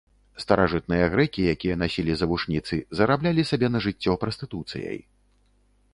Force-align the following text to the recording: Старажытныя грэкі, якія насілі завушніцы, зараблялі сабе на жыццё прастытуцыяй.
Старажытныя 0.43 1.09
грэкі, 1.15 1.45
якія 1.55 1.75
насілі 1.83 2.13
завушніцы, 2.21 2.75
зараблялі 3.01 3.47
сабе 3.53 3.67
на 3.77 3.85
жыццё 3.87 4.19
прастытуцыяй. 4.25 4.99